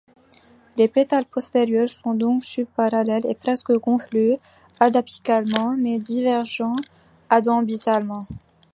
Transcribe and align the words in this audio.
Les 0.77 0.87
pétales 0.87 1.27
postérieurs 1.27 1.87
sont 1.91 2.15
donc 2.15 2.43
subparallèles, 2.43 3.27
et 3.27 3.35
presque 3.35 3.77
confluents 3.77 4.39
adapicalement, 4.79 5.75
mais 5.77 5.99
divergents 5.99 6.75
adambitalement. 7.29 8.25